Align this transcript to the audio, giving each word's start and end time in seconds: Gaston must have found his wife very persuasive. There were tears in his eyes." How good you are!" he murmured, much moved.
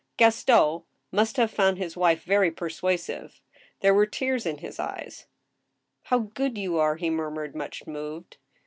Gaston 0.17 0.81
must 1.11 1.37
have 1.37 1.51
found 1.51 1.77
his 1.77 1.95
wife 1.95 2.23
very 2.23 2.49
persuasive. 2.49 3.39
There 3.81 3.93
were 3.93 4.07
tears 4.07 4.47
in 4.47 4.57
his 4.57 4.79
eyes." 4.79 5.27
How 6.05 6.17
good 6.17 6.57
you 6.57 6.79
are!" 6.79 6.95
he 6.95 7.11
murmured, 7.11 7.55
much 7.55 7.85
moved. 7.85 8.37